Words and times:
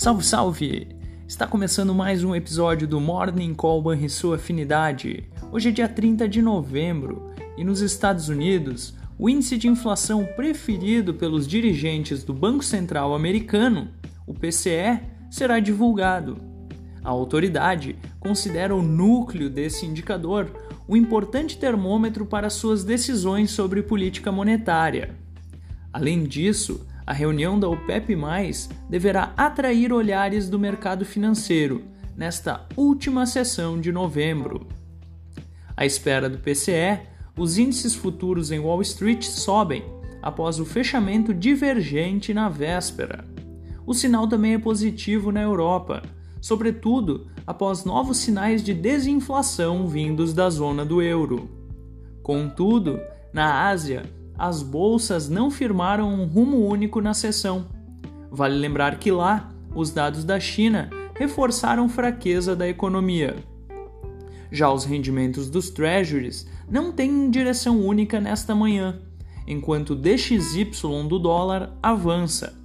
Salve, 0.00 0.24
salve! 0.24 0.88
Está 1.28 1.46
começando 1.46 1.94
mais 1.94 2.24
um 2.24 2.34
episódio 2.34 2.88
do 2.88 2.98
Morning 2.98 3.52
Call 3.52 3.84
sua 4.08 4.36
afinidade. 4.36 5.28
Hoje 5.52 5.68
é 5.68 5.72
dia 5.72 5.86
30 5.90 6.26
de 6.26 6.40
novembro 6.40 7.30
e 7.54 7.62
nos 7.62 7.82
Estados 7.82 8.30
Unidos, 8.30 8.94
o 9.18 9.28
índice 9.28 9.58
de 9.58 9.68
inflação 9.68 10.24
preferido 10.24 11.12
pelos 11.12 11.46
dirigentes 11.46 12.24
do 12.24 12.32
Banco 12.32 12.64
Central 12.64 13.14
americano, 13.14 13.90
o 14.26 14.32
PCE, 14.32 15.00
será 15.30 15.60
divulgado. 15.60 16.38
A 17.04 17.10
autoridade 17.10 17.94
considera 18.18 18.74
o 18.74 18.80
núcleo 18.80 19.50
desse 19.50 19.84
indicador 19.84 20.50
um 20.88 20.96
importante 20.96 21.58
termômetro 21.58 22.24
para 22.24 22.48
suas 22.48 22.84
decisões 22.84 23.50
sobre 23.50 23.82
política 23.82 24.32
monetária. 24.32 25.14
Além 25.92 26.24
disso, 26.24 26.86
a 27.10 27.12
reunião 27.12 27.58
da 27.58 27.68
OPEP, 27.68 28.16
deverá 28.88 29.34
atrair 29.36 29.92
olhares 29.92 30.48
do 30.48 30.60
mercado 30.60 31.04
financeiro 31.04 31.82
nesta 32.16 32.68
última 32.76 33.26
sessão 33.26 33.80
de 33.80 33.90
novembro. 33.90 34.68
À 35.76 35.84
espera 35.84 36.30
do 36.30 36.38
PCE, 36.38 37.00
os 37.36 37.58
índices 37.58 37.96
futuros 37.96 38.52
em 38.52 38.60
Wall 38.60 38.80
Street 38.82 39.24
sobem 39.24 39.82
após 40.22 40.60
o 40.60 40.64
fechamento 40.64 41.34
divergente 41.34 42.32
na 42.32 42.48
véspera. 42.48 43.24
O 43.84 43.92
sinal 43.92 44.28
também 44.28 44.54
é 44.54 44.58
positivo 44.58 45.32
na 45.32 45.42
Europa, 45.42 46.02
sobretudo 46.40 47.26
após 47.44 47.84
novos 47.84 48.18
sinais 48.18 48.62
de 48.62 48.72
desinflação 48.72 49.88
vindos 49.88 50.32
da 50.32 50.48
zona 50.48 50.84
do 50.84 51.02
euro. 51.02 51.50
Contudo, 52.22 53.00
na 53.32 53.68
Ásia, 53.68 54.04
as 54.40 54.62
bolsas 54.62 55.28
não 55.28 55.50
firmaram 55.50 56.08
um 56.08 56.24
rumo 56.24 56.66
único 56.66 57.02
na 57.02 57.12
sessão. 57.12 57.66
Vale 58.30 58.56
lembrar 58.56 58.98
que 58.98 59.12
lá, 59.12 59.52
os 59.74 59.90
dados 59.90 60.24
da 60.24 60.40
China 60.40 60.88
reforçaram 61.14 61.86
fraqueza 61.90 62.56
da 62.56 62.66
economia. 62.66 63.36
Já 64.50 64.72
os 64.72 64.86
rendimentos 64.86 65.50
dos 65.50 65.68
treasuries 65.68 66.48
não 66.70 66.90
têm 66.90 67.30
direção 67.30 67.80
única 67.80 68.18
nesta 68.18 68.54
manhã, 68.54 68.98
enquanto 69.46 69.90
o 69.90 69.96
DXY 69.96 70.70
do 71.06 71.18
dólar 71.18 71.76
avança. 71.82 72.58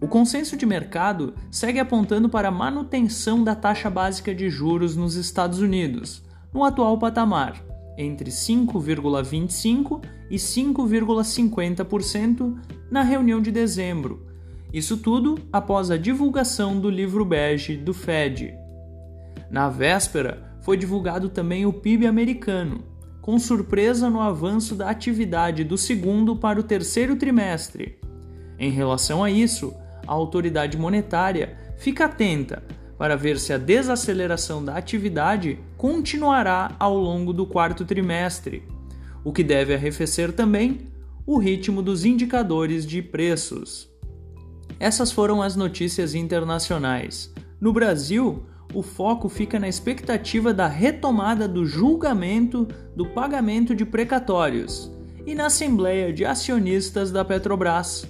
O 0.00 0.08
consenso 0.08 0.56
de 0.56 0.66
mercado 0.66 1.34
segue 1.52 1.78
apontando 1.78 2.28
para 2.28 2.48
a 2.48 2.50
manutenção 2.50 3.44
da 3.44 3.54
taxa 3.54 3.88
básica 3.88 4.34
de 4.34 4.50
juros 4.50 4.96
nos 4.96 5.14
Estados 5.14 5.60
Unidos, 5.60 6.24
no 6.52 6.64
atual 6.64 6.98
patamar, 6.98 7.62
entre 7.96 8.30
5,25% 8.30 10.02
e 10.30 10.36
5,50% 10.36 12.56
na 12.90 13.02
reunião 13.02 13.40
de 13.40 13.50
dezembro. 13.50 14.26
Isso 14.72 14.98
tudo 14.98 15.38
após 15.52 15.90
a 15.90 15.96
divulgação 15.96 16.78
do 16.78 16.90
livro 16.90 17.24
bege 17.24 17.76
do 17.76 17.94
Fed. 17.94 18.54
Na 19.50 19.68
véspera, 19.68 20.58
foi 20.60 20.76
divulgado 20.76 21.28
também 21.28 21.64
o 21.64 21.72
PIB 21.72 22.06
americano, 22.06 22.84
com 23.22 23.38
surpresa 23.38 24.10
no 24.10 24.20
avanço 24.20 24.74
da 24.74 24.90
atividade 24.90 25.64
do 25.64 25.78
segundo 25.78 26.36
para 26.36 26.60
o 26.60 26.62
terceiro 26.62 27.16
trimestre. 27.16 27.98
Em 28.58 28.70
relação 28.70 29.22
a 29.22 29.30
isso, 29.30 29.74
a 30.06 30.12
autoridade 30.12 30.76
monetária 30.76 31.56
fica 31.76 32.06
atenta 32.06 32.62
para 32.98 33.16
ver 33.16 33.38
se 33.38 33.52
a 33.52 33.58
desaceleração 33.58 34.64
da 34.64 34.76
atividade 34.76 35.58
continuará 35.76 36.74
ao 36.78 36.96
longo 36.96 37.32
do 37.32 37.46
quarto 37.46 37.84
trimestre, 37.84 38.62
o 39.22 39.32
que 39.32 39.42
deve 39.42 39.74
arrefecer 39.74 40.32
também 40.32 40.88
o 41.26 41.38
ritmo 41.38 41.82
dos 41.82 42.04
indicadores 42.04 42.86
de 42.86 43.02
preços. 43.02 43.90
Essas 44.78 45.10
foram 45.10 45.42
as 45.42 45.56
notícias 45.56 46.14
internacionais. 46.14 47.32
No 47.60 47.72
Brasil, 47.72 48.46
o 48.72 48.82
foco 48.82 49.28
fica 49.28 49.58
na 49.58 49.68
expectativa 49.68 50.52
da 50.52 50.66
retomada 50.66 51.48
do 51.48 51.64
julgamento 51.64 52.68
do 52.94 53.06
pagamento 53.06 53.74
de 53.74 53.84
precatórios 53.84 54.92
e 55.26 55.34
na 55.34 55.46
Assembleia 55.46 56.12
de 56.12 56.24
Acionistas 56.24 57.10
da 57.10 57.24
Petrobras. 57.24 58.06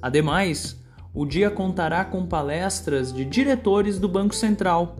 Ademais, 0.00 0.78
o 1.14 1.24
dia 1.24 1.48
contará 1.48 2.04
com 2.04 2.26
palestras 2.26 3.12
de 3.12 3.24
diretores 3.24 4.00
do 4.00 4.08
Banco 4.08 4.34
Central, 4.34 4.96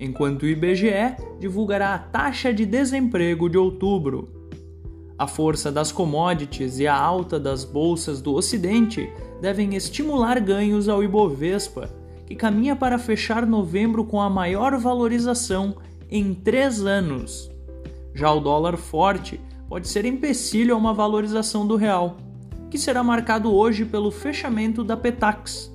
enquanto 0.00 0.44
o 0.44 0.46
IBGE 0.46 1.14
divulgará 1.38 1.94
a 1.94 1.98
taxa 1.98 2.54
de 2.54 2.64
desemprego 2.64 3.50
de 3.50 3.58
outubro. 3.58 4.28
A 5.18 5.26
força 5.26 5.70
das 5.70 5.92
commodities 5.92 6.78
e 6.78 6.86
a 6.86 6.96
alta 6.96 7.38
das 7.38 7.64
bolsas 7.64 8.22
do 8.22 8.32
Ocidente 8.34 9.12
devem 9.42 9.74
estimular 9.74 10.40
ganhos 10.40 10.88
ao 10.88 11.04
Ibovespa, 11.04 11.90
que 12.26 12.34
caminha 12.34 12.74
para 12.74 12.98
fechar 12.98 13.44
novembro 13.44 14.04
com 14.04 14.22
a 14.22 14.30
maior 14.30 14.78
valorização 14.78 15.76
em 16.10 16.32
três 16.32 16.80
anos. 16.86 17.50
Já 18.14 18.32
o 18.32 18.40
dólar 18.40 18.76
forte 18.78 19.38
pode 19.68 19.86
ser 19.86 20.06
empecilho 20.06 20.74
a 20.74 20.78
uma 20.78 20.94
valorização 20.94 21.66
do 21.66 21.76
real 21.76 22.16
que 22.70 22.78
será 22.78 23.02
marcado 23.02 23.52
hoje 23.52 23.84
pelo 23.84 24.10
fechamento 24.10 24.84
da 24.84 24.96
Petax. 24.96 25.72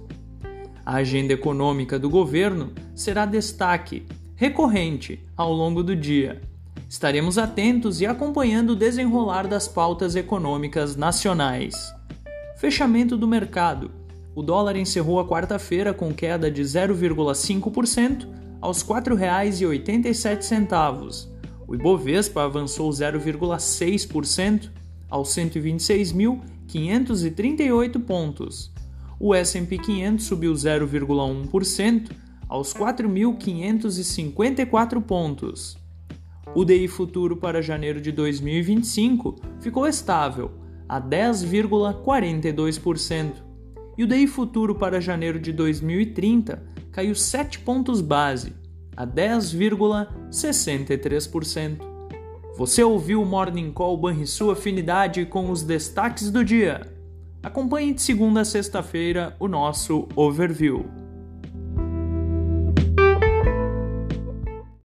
A 0.86 0.96
agenda 0.96 1.34
econômica 1.34 1.98
do 1.98 2.10
governo 2.10 2.74
será 2.94 3.26
destaque 3.26 4.06
recorrente 4.36 5.26
ao 5.38 5.54
longo 5.54 5.82
do 5.82 5.96
dia. 5.96 6.42
Estaremos 6.90 7.38
atentos 7.38 8.02
e 8.02 8.06
acompanhando 8.06 8.72
o 8.72 8.76
desenrolar 8.76 9.48
das 9.48 9.68
pautas 9.68 10.16
econômicas 10.16 10.96
nacionais. 10.96 11.74
Fechamento 12.58 13.18
do 13.18 13.28
mercado. 13.28 13.90
O 14.36 14.44
dólar 14.44 14.76
encerrou 14.76 15.20
a 15.20 15.28
quarta-feira 15.28 15.94
com 15.94 16.14
queda 16.14 16.52
de 16.52 16.62
0,5% 16.62 18.28
aos 18.62 18.82
R$ 18.82 18.96
4,87. 18.96 21.28
O 21.68 21.76
Ibovespa 21.76 22.44
avançou 22.44 22.90
0,6% 22.90 24.70
aos 25.14 25.30
126.538 25.30 28.04
pontos. 28.04 28.74
O 29.20 29.36
S&P 29.36 29.78
500 29.78 30.26
subiu 30.26 30.54
0,1% 30.54 32.10
aos 32.50 32.74
4.554 32.74 35.00
pontos. 35.04 35.78
O 36.56 36.66
DI 36.66 36.88
futuro 36.88 37.38
para 37.38 37.62
janeiro 37.62 38.02
de 38.02 38.12
2025 38.12 39.36
ficou 39.62 39.88
estável 39.88 40.50
a 40.90 41.00
10,42%. 41.00 43.34
E 43.96 44.04
o 44.04 44.08
DI 44.08 44.26
futuro 44.26 44.74
para 44.74 45.00
janeiro 45.00 45.40
de 45.40 45.54
2030 45.54 46.60
caiu 46.92 47.14
7 47.14 47.60
pontos 47.60 48.02
base 48.02 48.56
a 48.98 49.06
10,63%. 49.06 51.93
Você 52.56 52.84
ouviu 52.84 53.20
o 53.20 53.26
Morning 53.26 53.72
Call 53.72 53.98
Banrisul 53.98 54.52
Afinidade 54.52 55.26
com 55.26 55.50
os 55.50 55.64
destaques 55.64 56.30
do 56.30 56.46
dia. 56.46 56.82
Acompanhe 57.42 57.94
de 57.94 58.02
segunda 58.04 58.42
a 58.42 58.46
sexta-feira 58.46 59.36
o 59.40 59.48
nosso 59.48 60.08
overview. 60.16 61.03